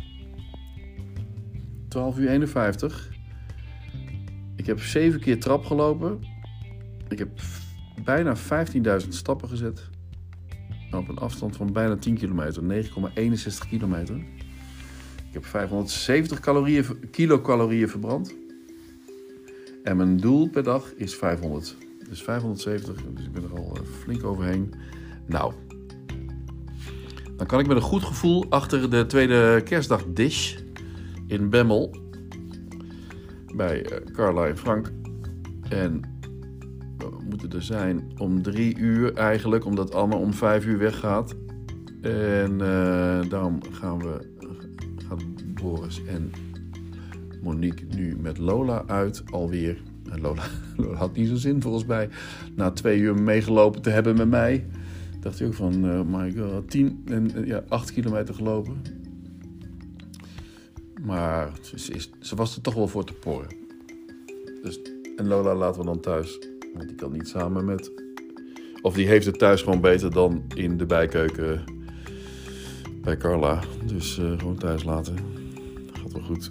12 1.88 2.18
uur 2.18 2.28
51. 2.28 3.10
Ik 4.56 4.66
heb 4.66 4.80
zeven 4.80 5.20
keer 5.20 5.40
trap 5.40 5.64
gelopen. 5.64 6.18
Ik 7.08 7.18
heb 7.18 7.28
bijna 8.04 8.36
15.000 8.36 9.08
stappen 9.08 9.48
gezet. 9.48 9.88
Op 10.90 11.08
een 11.08 11.18
afstand 11.18 11.56
van 11.56 11.72
bijna 11.72 11.96
10 11.96 12.14
kilometer, 12.14 12.62
9,61 12.62 13.68
kilometer. 13.68 14.20
Ik 15.28 15.34
heb 15.34 15.44
570 15.44 16.40
calorieën, 16.40 16.84
kilocalorieën 17.10 17.88
verbrand. 17.88 18.34
En 19.82 19.96
mijn 19.96 20.16
doel 20.16 20.48
per 20.48 20.62
dag 20.62 20.92
is 20.94 21.14
500. 21.14 21.76
Dus 22.08 22.22
570, 22.22 22.96
dus 23.14 23.24
ik 23.24 23.32
ben 23.32 23.42
er 23.42 23.58
al 23.58 23.76
eh, 23.76 23.82
flink 24.02 24.24
overheen. 24.24 24.72
Nou, 25.26 25.52
dan 27.36 27.46
kan 27.46 27.60
ik 27.60 27.66
met 27.66 27.76
een 27.76 27.82
goed 27.82 28.02
gevoel 28.02 28.46
achter 28.48 28.90
de 28.90 29.06
tweede 29.06 29.62
kerstdag 29.64 30.04
dish 30.06 30.56
in 31.26 31.50
Bemmel. 31.50 31.96
Bij 33.54 33.84
eh, 33.84 34.12
Carla 34.12 34.46
en 34.46 34.58
Frank. 34.58 34.92
En 35.68 36.02
we 36.98 37.10
moeten 37.28 37.50
er 37.52 37.62
zijn 37.62 38.10
om 38.18 38.42
drie 38.42 38.78
uur 38.78 39.14
eigenlijk, 39.14 39.64
omdat 39.64 39.94
Anne 39.94 40.16
om 40.16 40.34
vijf 40.34 40.66
uur 40.66 40.78
weggaat. 40.78 41.34
En 42.00 42.60
eh, 42.60 43.28
daarom 43.28 43.60
gaan 43.70 43.98
we, 43.98 44.36
Boris 45.62 46.04
en 46.04 46.32
Monique 47.42 47.84
nu 47.96 48.16
met 48.20 48.38
Lola 48.38 48.84
uit 48.86 49.22
alweer. 49.30 49.82
En 50.10 50.20
Lola, 50.20 50.42
had 50.94 51.16
niet 51.16 51.28
zo 51.28 51.34
zin 51.34 51.62
volgens 51.62 51.84
mij 51.84 52.08
na 52.54 52.70
twee 52.70 52.98
uur 52.98 53.22
meegelopen 53.22 53.82
te 53.82 53.90
hebben 53.90 54.16
met 54.16 54.28
mij. 54.28 54.66
Dacht 55.20 55.38
hij 55.38 55.48
ook 55.48 55.54
van, 55.54 55.88
eh, 55.88 56.00
my 56.06 56.34
god, 56.36 56.70
tien 56.70 57.02
en 57.04 57.34
eh, 57.34 57.46
ja, 57.46 57.64
acht 57.68 57.92
kilometer 57.92 58.34
gelopen. 58.34 58.82
Maar 61.02 61.52
ze, 61.74 61.92
is, 61.92 62.10
ze 62.20 62.36
was 62.36 62.56
er 62.56 62.62
toch 62.62 62.74
wel 62.74 62.88
voor 62.88 63.04
te 63.04 63.12
porren. 63.12 63.56
Dus, 64.62 64.80
en 65.16 65.26
Lola 65.26 65.54
laten 65.54 65.80
we 65.80 65.86
dan 65.86 66.00
thuis. 66.00 66.38
Want 66.74 66.88
die 66.88 66.96
kan 66.96 67.12
niet 67.12 67.28
samen 67.28 67.64
met... 67.64 67.92
Of 68.82 68.94
die 68.94 69.06
heeft 69.06 69.26
het 69.26 69.38
thuis 69.38 69.62
gewoon 69.62 69.80
beter 69.80 70.12
dan 70.12 70.42
in 70.54 70.76
de 70.76 70.86
bijkeuken 70.86 71.64
bij 73.02 73.16
Carla. 73.16 73.60
Dus 73.86 74.18
eh, 74.18 74.38
gewoon 74.38 74.58
thuis 74.58 74.84
laten. 74.84 75.37
Wel 76.12 76.22
goed. 76.22 76.50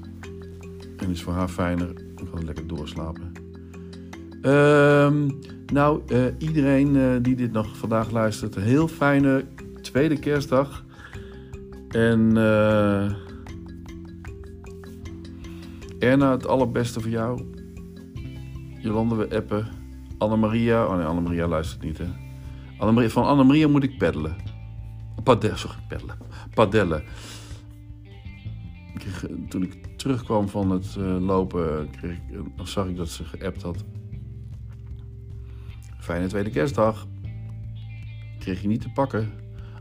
En 0.97 1.09
is 1.09 1.23
voor 1.23 1.33
haar 1.33 1.47
fijner. 1.47 1.93
Dan 2.15 2.29
kan 2.31 2.45
lekker 2.45 2.67
doorslapen. 2.67 3.31
Ehm, 4.41 5.29
nou, 5.73 6.01
eh, 6.07 6.25
iedereen 6.37 6.95
eh, 6.95 7.15
die 7.21 7.35
dit 7.35 7.51
nog 7.51 7.77
vandaag 7.77 8.11
luistert, 8.11 8.55
een 8.55 8.63
heel 8.63 8.87
fijne 8.87 9.45
tweede 9.81 10.19
kerstdag. 10.19 10.85
En 11.89 12.37
eh 12.37 13.11
Erna, 15.99 16.31
het 16.31 16.47
allerbeste 16.47 16.99
voor 16.99 17.09
jou. 17.09 17.41
Jolande, 18.79 19.15
we 19.15 19.35
appen. 19.35 19.67
Annemaria. 20.17 20.85
Oh 20.85 20.97
nee, 20.97 21.05
Annemaria 21.05 21.47
luistert 21.47 21.83
niet, 21.83 21.97
hè. 21.97 23.09
Van 23.09 23.25
Annemaria 23.25 23.67
moet 23.67 23.83
ik 23.83 23.97
peddelen. 23.97 24.35
Padellen, 25.23 25.57
sorry, 25.57 25.77
peddelen. 25.87 26.17
Padellen. 26.53 27.03
Toen 29.49 29.63
ik 29.63 29.97
terugkwam 29.97 30.49
van 30.49 30.71
het 30.71 30.95
eh, 30.97 31.17
lopen, 31.19 31.89
kreeg 31.89 32.17
ik, 32.17 32.67
zag 32.67 32.87
ik 32.87 32.95
dat 32.95 33.09
ze 33.09 33.23
geappt 33.23 33.61
had. 33.61 33.83
Fijne 35.99 36.27
tweede 36.27 36.49
kerstdag. 36.49 37.07
Kreeg 38.39 38.61
je 38.61 38.67
niet 38.67 38.81
te 38.81 38.91
pakken. 38.91 39.31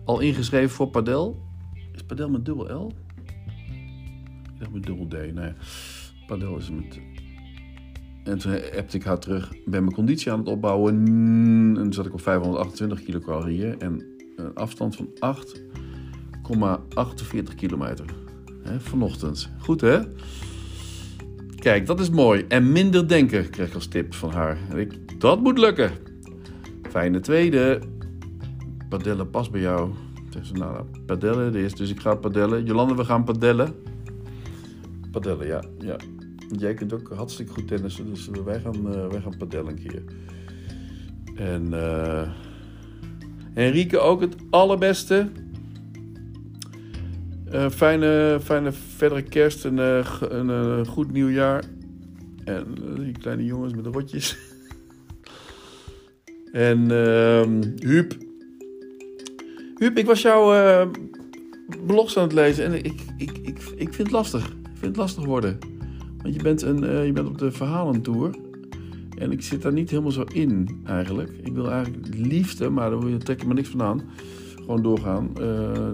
Al 0.04 0.20
ingeschreven 0.20 0.70
voor 0.70 0.88
padel. 0.88 1.42
Is 1.92 2.02
padel 2.02 2.30
met 2.30 2.44
dubbel 2.44 2.86
L? 2.86 2.92
Ik 4.52 4.58
dacht 4.58 4.72
met 4.72 4.82
dubbel 4.82 5.06
D. 5.06 5.34
Nee, 5.34 5.52
padel 6.26 6.56
is 6.56 6.70
met... 6.70 7.00
En 8.24 8.38
toen 8.38 8.52
appte 8.52 8.96
ik 8.96 9.04
haar 9.04 9.18
terug. 9.18 9.48
Ben 9.64 9.82
mijn 9.82 9.94
conditie 9.94 10.32
aan 10.32 10.38
het 10.38 10.48
opbouwen. 10.48 10.94
En 11.78 11.92
zat 11.92 12.06
ik 12.06 12.12
op 12.12 12.20
528 12.20 13.02
kilocalorieën. 13.02 13.80
En 13.80 14.04
een 14.36 14.54
afstand 14.54 14.96
van 14.96 15.08
8,48 17.48 17.54
kilometer. 17.56 18.25
Vanochtend. 18.78 19.50
Goed 19.58 19.80
hè? 19.80 19.98
Kijk, 21.56 21.86
dat 21.86 22.00
is 22.00 22.10
mooi. 22.10 22.44
En 22.48 22.72
minder 22.72 23.08
denken 23.08 23.50
kreeg 23.50 23.68
ik 23.68 23.74
als 23.74 23.86
tip 23.86 24.14
van 24.14 24.30
haar. 24.30 24.58
En 24.70 24.78
ik, 24.78 25.20
dat 25.20 25.40
moet 25.40 25.58
lukken. 25.58 25.90
Fijne 26.90 27.20
tweede. 27.20 27.80
Padellen 28.88 29.30
past 29.30 29.50
bij 29.50 29.60
jou. 29.60 29.90
Ze, 30.42 30.52
nou, 30.52 30.72
nou 30.72 30.84
padellen 31.06 31.54
is. 31.54 31.74
Dus 31.74 31.90
ik 31.90 32.00
ga 32.00 32.14
padellen. 32.14 32.64
Jolande, 32.64 32.94
we 32.94 33.04
gaan 33.04 33.24
padellen. 33.24 33.74
Padellen, 35.10 35.46
ja. 35.46 35.62
ja. 35.78 35.96
Jij 36.58 36.74
kunt 36.74 36.92
ook 36.92 37.12
hartstikke 37.14 37.52
goed 37.52 37.68
tennissen. 37.68 38.06
Dus 38.06 38.28
wij 38.44 38.60
gaan, 38.60 38.76
uh, 38.76 39.06
wij 39.06 39.20
gaan 39.20 39.36
padellen 39.38 39.68
een 39.68 39.88
keer. 39.88 40.02
En 41.34 41.66
uh, 41.72 42.28
Henrike 43.54 43.98
ook 43.98 44.20
het 44.20 44.36
allerbeste. 44.50 45.28
Uh, 47.56 47.70
fijne, 47.70 48.38
fijne 48.42 48.72
verdere 48.72 49.22
kerst 49.22 49.64
en 49.64 49.78
een 49.78 50.48
uh, 50.48 50.86
goed 50.86 51.12
nieuwjaar. 51.12 51.64
En 52.44 52.64
die 52.98 53.12
kleine 53.12 53.44
jongens 53.44 53.74
met 53.74 53.84
de 53.84 53.90
rotjes. 53.90 54.38
en 56.52 56.78
uh, 56.92 57.42
Huub. 57.78 58.16
Huub, 59.78 59.98
ik 59.98 60.06
was 60.06 60.22
jouw 60.22 60.90
blogs 61.86 62.16
aan 62.16 62.22
het 62.22 62.32
lezen 62.32 62.64
en 62.64 62.74
ik, 62.74 63.00
ik, 63.16 63.30
ik, 63.42 63.58
ik 63.76 63.94
vind 63.94 63.96
het 63.96 64.10
lastig. 64.10 64.46
Ik 64.46 64.54
vind 64.72 64.86
het 64.86 64.96
lastig 64.96 65.24
worden. 65.24 65.58
Want 66.22 66.34
je 66.34 66.42
bent, 66.42 66.62
een, 66.62 67.04
je 67.06 67.12
bent 67.12 67.28
op 67.28 67.38
de 67.38 67.52
verhalentour. 67.52 68.34
En 69.18 69.32
ik 69.32 69.42
zit 69.42 69.62
daar 69.62 69.72
niet 69.72 69.90
helemaal 69.90 70.10
zo 70.10 70.24
in 70.32 70.80
eigenlijk. 70.84 71.30
Ik 71.42 71.52
wil 71.52 71.70
eigenlijk 71.70 72.14
liefde, 72.14 72.70
maar 72.70 72.90
daar 72.90 73.18
trek 73.18 73.40
ik 73.40 73.46
me 73.46 73.54
niks 73.54 73.68
van 73.68 73.82
aan 73.82 74.02
gewoon 74.54 74.82
doorgaan. 74.82 75.30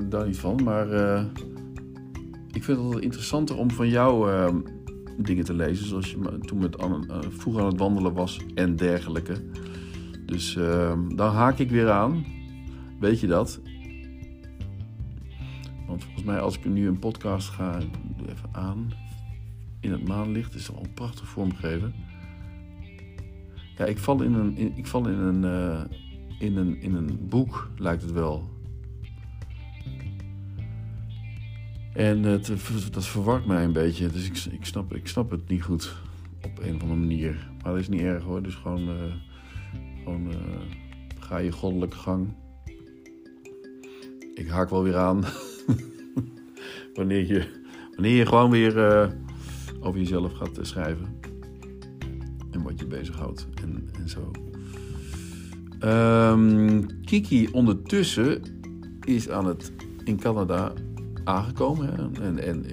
Daar 0.09 0.27
niet 0.27 0.39
van. 0.39 0.61
Maar 0.65 0.87
ik 2.53 2.65
vind 2.65 2.95
het 2.95 3.03
interessanter 3.03 3.57
om 3.57 3.71
van 3.71 3.89
jou 3.89 4.31
uh, 4.31 4.55
dingen 5.19 5.45
te 5.45 5.55
lezen. 5.55 5.87
Zoals 5.87 6.11
je 6.11 6.39
toen 6.39 6.59
met 6.59 6.77
vroeger 7.29 7.63
aan 7.63 7.69
het 7.69 7.79
wandelen 7.79 8.13
was 8.13 8.41
en 8.55 8.77
dergelijke. 8.77 9.35
Dus 10.27 10.55
dan 11.15 11.33
haak 11.33 11.59
ik 11.59 11.71
weer 11.71 11.91
aan. 11.91 12.25
Weet 13.01 13.21
je 13.21 13.27
dat? 13.27 13.61
Want 15.87 16.05
volgens 16.05 16.25
mij 16.25 16.41
als 16.41 16.57
ik 16.57 16.65
nu 16.65 16.87
een 16.87 16.99
podcast 16.99 17.49
ga, 17.49 17.79
doe 18.17 18.31
even 18.31 18.49
aan. 18.53 18.93
In 19.81 19.93
het 19.93 20.09
maanlicht 20.09 20.55
is 20.55 20.67
het 20.67 20.77
al 20.77 20.87
prachtig 20.95 21.29
vormgegeven. 21.29 21.95
Ja, 23.77 23.85
ik 23.85 23.99
val 23.99 24.23
in 24.23 24.35
een, 24.35 24.77
ik 24.77 24.87
val 24.87 25.09
in 25.09 25.19
een, 25.19 25.45
in 26.39 26.57
een, 26.57 26.81
in 26.81 26.95
een 26.95 27.19
boek, 27.29 27.71
lijkt 27.77 28.03
het 28.03 28.13
wel. 28.13 28.52
En 31.93 32.23
het, 32.23 32.53
dat 32.91 33.07
verwart 33.07 33.47
mij 33.47 33.65
een 33.65 33.73
beetje. 33.73 34.09
Dus 34.09 34.27
ik, 34.27 34.53
ik, 34.53 34.65
snap, 34.65 34.95
ik 34.95 35.07
snap 35.07 35.31
het 35.31 35.49
niet 35.49 35.63
goed 35.63 35.95
op 36.43 36.59
een 36.59 36.75
of 36.75 36.83
andere 36.83 37.01
manier. 37.01 37.51
Maar 37.63 37.73
dat 37.73 37.81
is 37.81 37.89
niet 37.89 38.01
erg 38.01 38.23
hoor. 38.23 38.43
Dus 38.43 38.55
gewoon, 38.55 38.89
uh, 38.89 39.15
gewoon 40.03 40.27
uh, 40.27 40.37
ga 41.19 41.39
je 41.39 41.53
goddelijke 41.53 41.97
gang. 41.97 42.35
Ik 44.35 44.49
haak 44.49 44.71
wel 44.71 44.83
weer 44.83 44.97
aan. 44.97 45.25
wanneer, 46.95 47.27
je, 47.27 47.63
wanneer 47.95 48.17
je 48.17 48.27
gewoon 48.27 48.51
weer 48.51 48.77
uh, 48.77 49.11
over 49.81 50.01
jezelf 50.01 50.33
gaat 50.33 50.59
schrijven. 50.61 51.21
En 52.51 52.63
wat 52.63 52.79
je 52.79 52.87
bezighoudt 52.87 53.47
en, 53.63 53.89
en 53.93 54.09
zo. 54.09 54.31
Um, 55.89 56.87
Kiki 57.05 57.49
ondertussen 57.53 58.43
is 59.05 59.29
aan 59.29 59.47
het 59.47 59.73
in 60.05 60.19
Canada 60.19 60.73
aangekomen 61.25 62.15
en, 62.21 62.39
en 62.39 62.65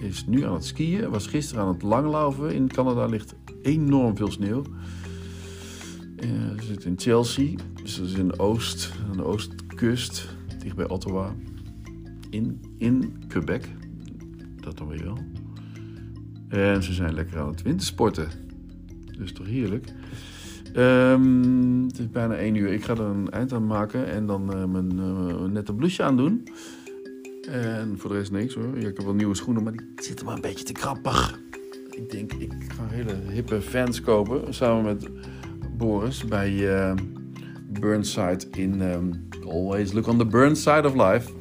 is 0.00 0.26
nu 0.26 0.44
aan 0.44 0.54
het 0.54 0.64
skiën. 0.64 1.10
Was 1.10 1.26
gisteren 1.26 1.62
aan 1.62 1.72
het 1.72 1.82
langlaufen. 1.82 2.54
In 2.54 2.68
Canada 2.68 3.06
ligt 3.06 3.34
enorm 3.62 4.16
veel 4.16 4.30
sneeuw. 4.30 4.62
Uh, 6.24 6.30
ze 6.60 6.66
zit 6.66 6.84
in 6.84 6.94
Chelsea, 6.96 7.56
dus 7.82 7.96
dat 7.96 8.06
is 8.06 8.14
in 8.14 8.28
de, 8.28 8.38
oost, 8.38 8.92
aan 9.10 9.16
de 9.16 9.24
oostkust, 9.24 10.28
dicht 10.58 10.76
bij 10.76 10.88
Ottawa. 10.88 11.34
In, 12.30 12.60
in 12.78 13.22
Quebec, 13.28 13.68
dat 14.60 14.78
dan 14.78 14.88
weer 14.88 15.04
wel. 15.04 15.18
En 16.48 16.82
ze 16.82 16.92
zijn 16.92 17.14
lekker 17.14 17.38
aan 17.38 17.48
het 17.48 17.62
wintersporten. 17.62 18.28
Dus 19.18 19.32
toch 19.32 19.46
heerlijk. 19.46 19.92
Um, 20.76 21.82
het 21.82 21.98
is 21.98 22.10
bijna 22.10 22.34
één 22.34 22.54
uur. 22.54 22.72
Ik 22.72 22.84
ga 22.84 22.92
er 22.92 23.00
een 23.00 23.30
eind 23.30 23.52
aan 23.52 23.66
maken 23.66 24.06
en 24.06 24.26
dan 24.26 24.56
uh, 24.56 24.64
mijn 24.64 24.96
uh, 24.98 25.44
nette 25.44 25.74
blouseje 25.74 26.08
aan 26.08 26.16
doen. 26.16 26.48
En 27.52 27.94
voor 27.98 28.10
de 28.10 28.16
rest 28.16 28.30
niks 28.30 28.54
hoor. 28.54 28.76
Ik 28.76 28.82
heb 28.82 28.98
wel 28.98 29.14
nieuwe 29.14 29.34
schoenen, 29.34 29.62
maar 29.62 29.72
die 29.72 29.86
zitten 29.96 30.26
maar 30.26 30.34
een 30.34 30.40
beetje 30.40 30.64
te 30.64 30.72
krappig. 30.72 31.40
Ik 31.90 32.10
denk, 32.10 32.32
ik 32.32 32.52
ga 32.68 32.86
hele 32.88 33.14
hippe 33.30 33.60
fans 33.60 34.00
kopen. 34.00 34.54
Samen 34.54 34.84
met 34.84 35.08
Boris 35.76 36.24
bij 36.24 36.52
uh, 36.52 36.94
Burnside 37.80 38.44
in... 38.50 38.80
Um, 38.80 39.28
always 39.46 39.92
look 39.92 40.06
on 40.06 40.18
the 40.18 40.26
Burnside 40.26 40.86
of 40.86 40.94
life. 40.94 41.32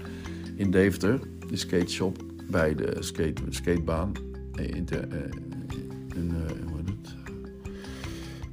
In 0.55 0.71
Deventer. 0.71 1.19
De 1.47 1.55
skate 1.55 1.91
shop 1.91 2.23
bij 2.49 2.75
de 2.75 2.95
skate, 2.99 3.41
skatebaan. 3.49 4.11
In 4.55 4.85
de, 4.85 5.07
uh, 5.11 5.17
in, 6.15 6.31
hoe 6.67 6.77
heet 6.77 6.87
het? 6.87 7.15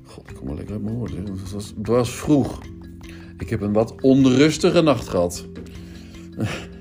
God, 0.03 0.31
ik 0.31 0.37
kom 0.37 0.47
wel 0.47 0.57
lekker 0.57 0.75
uit 0.75 0.85
mijn 0.85 0.97
woorden. 0.97 1.27
Het 1.27 1.87
was 1.87 2.15
vroeg. 2.15 2.63
Ik 3.39 3.51
heb 3.51 3.61
een 3.61 3.73
wat 3.73 3.95
onrustige 4.01 4.81
nacht 4.81 5.09
gehad. 5.09 5.47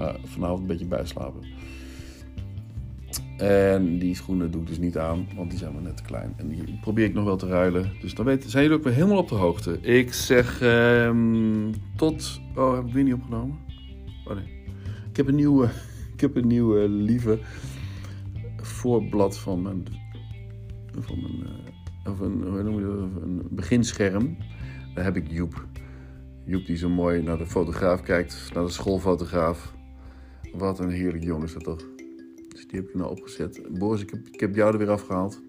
Maar 0.00 0.16
vanavond 0.24 0.60
een 0.60 0.66
beetje 0.66 0.86
bijslapen. 0.86 1.40
En 3.36 3.98
die 3.98 4.14
schoenen 4.14 4.50
doe 4.50 4.60
ik 4.60 4.66
dus 4.66 4.78
niet 4.78 4.98
aan, 4.98 5.28
want 5.36 5.50
die 5.50 5.58
zijn 5.58 5.72
maar 5.72 5.82
net 5.82 5.96
te 5.96 6.02
klein. 6.02 6.34
En 6.36 6.48
die 6.48 6.78
probeer 6.80 7.04
ik 7.04 7.14
nog 7.14 7.24
wel 7.24 7.36
te 7.36 7.46
ruilen. 7.46 7.92
Dus 8.00 8.14
dan 8.14 8.24
weet, 8.24 8.44
zijn 8.46 8.62
jullie 8.62 8.78
ook 8.78 8.92
helemaal 8.92 9.18
op 9.18 9.28
de 9.28 9.34
hoogte. 9.34 9.80
Ik 9.80 10.12
zeg 10.12 10.60
um, 10.62 11.70
tot... 11.96 12.40
Oh, 12.54 12.74
heb 12.74 12.86
ik 12.86 12.92
weer 12.92 13.04
niet 13.04 13.14
opgenomen? 13.14 13.58
Oh. 14.24 14.36
Ik 15.10 15.16
heb 15.16 15.28
een 15.28 15.34
nieuwe, 15.34 15.68
ik 16.14 16.20
heb 16.20 16.36
een 16.36 16.46
nieuwe 16.46 16.88
lieve 16.88 17.38
voorblad 18.56 19.38
van 19.38 19.62
mijn... 19.62 19.84
Van 20.98 21.20
mijn 21.20 21.52
uh, 22.04 22.12
of 22.12 22.20
een, 22.20 22.42
hoe 22.42 22.62
noem 22.62 22.78
je 22.78 22.84
dat? 22.84 23.22
Een 23.22 23.42
beginscherm. 23.50 24.36
Daar 24.94 25.04
heb 25.04 25.16
ik 25.16 25.30
Joep. 25.30 25.66
Joep 26.44 26.66
die 26.66 26.76
zo 26.76 26.88
mooi 26.88 27.22
naar 27.22 27.38
de 27.38 27.46
fotograaf 27.46 28.02
kijkt, 28.02 28.50
naar 28.54 28.64
de 28.64 28.70
schoolfotograaf. 28.70 29.78
Wat 30.52 30.78
een 30.78 30.90
heerlijk 30.90 31.24
jongen 31.24 31.46
is 31.46 31.52
dat 31.52 31.64
toch. 31.64 31.88
Dus 32.48 32.66
die 32.66 32.80
heb 32.80 32.88
ik 32.88 32.94
nou 32.94 33.10
opgezet. 33.10 33.60
Boris, 33.78 34.00
ik 34.00 34.10
heb, 34.10 34.20
ik 34.30 34.40
heb 34.40 34.54
jou 34.54 34.72
er 34.72 34.78
weer 34.78 34.90
afgehaald. 34.90 35.42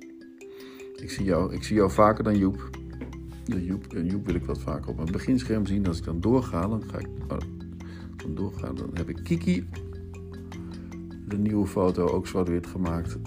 Ik 0.95 1.11
zie 1.11 1.25
jou, 1.25 1.53
ik 1.53 1.63
zie 1.63 1.75
jou 1.75 1.91
vaker 1.91 2.23
dan 2.23 2.37
Joep. 2.37 2.69
Joep, 3.45 3.85
Joep 4.03 4.25
wil 4.25 4.35
ik 4.35 4.45
wat 4.45 4.59
vaker 4.59 4.89
op 4.89 4.95
mijn 4.95 5.11
beginscherm 5.11 5.65
zien. 5.65 5.87
Als 5.87 5.97
ik 5.97 6.03
dan 6.03 6.19
doorga, 6.19 6.67
dan 6.67 6.83
ga 6.91 6.99
ik 6.99 7.07
oh, 7.27 7.37
dan 8.15 8.35
doorgaan. 8.35 8.75
Dan 8.75 8.89
heb 8.93 9.09
ik 9.09 9.19
Kiki, 9.23 9.67
de 11.27 11.37
nieuwe 11.37 11.67
foto, 11.67 12.07
ook 12.07 12.27
zwart-wit 12.27 12.67
gemaakt. 12.67 13.17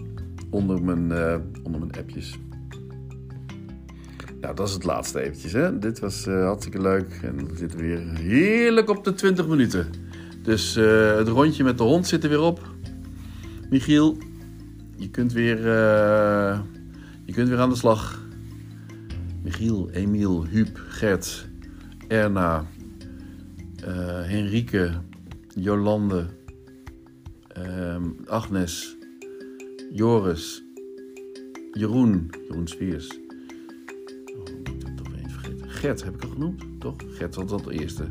Onder 0.50 0.82
mijn, 0.82 1.10
uh, 1.10 1.36
onder 1.62 1.80
mijn 1.80 1.92
appjes. 1.92 2.38
Nou, 4.40 4.54
dat 4.54 4.68
is 4.68 4.74
het 4.74 4.84
laatste 4.84 5.20
eventjes. 5.20 5.52
Hè? 5.52 5.78
Dit 5.78 5.98
was 5.98 6.26
uh, 6.26 6.44
hartstikke 6.44 6.80
leuk. 6.80 7.20
En 7.22 7.48
we 7.48 7.56
zitten 7.56 7.78
weer 7.78 8.16
heerlijk 8.16 8.90
op 8.90 9.04
de 9.04 9.14
20 9.14 9.48
minuten. 9.48 9.86
Dus 10.44 10.76
uh, 10.76 11.16
het 11.16 11.28
rondje 11.28 11.64
met 11.64 11.78
de 11.78 11.84
hond 11.84 12.06
zit 12.06 12.22
er 12.22 12.28
weer 12.28 12.40
op. 12.40 12.74
Michiel, 13.70 14.16
je 14.96 15.10
kunt 15.10 15.32
weer, 15.32 15.58
uh, 15.58 16.60
je 17.24 17.32
kunt 17.32 17.48
weer 17.48 17.58
aan 17.58 17.68
de 17.68 17.76
slag. 17.76 18.22
Michiel, 19.42 19.90
Emiel, 19.90 20.46
Huub, 20.46 20.80
Gert, 20.88 21.48
Erna, 22.08 22.66
uh, 23.80 23.86
Henrike, 24.22 24.90
Jolande, 25.54 26.26
Agnes, 28.26 28.96
Joris, 29.92 30.62
Jeroen. 31.72 32.30
Jeroen 32.48 32.68
Spiers. 32.68 33.08
Oh, 33.08 34.48
ik 34.48 34.82
heb 34.86 34.96
toch. 34.96 35.08
Gert 35.66 36.04
heb 36.04 36.14
ik 36.14 36.22
al 36.22 36.30
genoemd, 36.30 36.62
toch? 36.78 36.94
Gert 37.08 37.34
was 37.34 37.46
dat 37.46 37.68
eerste. 37.68 38.04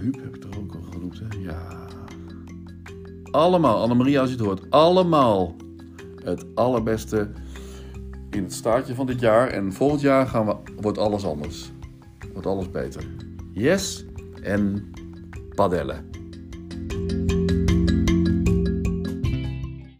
Huub 0.00 0.14
heb 0.14 0.34
ik 0.34 0.40
toch 0.40 0.58
ook 0.58 0.74
al 0.74 0.82
genoemd, 0.92 1.18
hè? 1.18 1.38
Ja. 1.38 1.86
Allemaal, 3.30 3.82
Annemarie 3.82 4.20
als 4.20 4.30
je 4.30 4.36
het 4.36 4.44
hoort. 4.44 4.70
Allemaal 4.70 5.56
het 6.24 6.44
allerbeste 6.54 7.30
in 8.30 8.42
het 8.42 8.52
staartje 8.52 8.94
van 8.94 9.06
dit 9.06 9.20
jaar. 9.20 9.48
En 9.48 9.72
volgend 9.72 10.00
jaar 10.00 10.26
gaan 10.26 10.46
we, 10.46 10.56
wordt 10.80 10.98
alles 10.98 11.24
anders. 11.24 11.70
Wordt 12.32 12.46
alles 12.46 12.70
beter. 12.70 13.06
Yes 13.52 14.04
en 14.42 14.90
padellen. 15.54 16.17